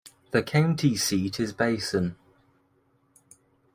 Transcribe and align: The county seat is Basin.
The 0.31 0.41
county 0.41 0.95
seat 0.95 1.39
is 1.39 1.53
Basin. 1.53 2.15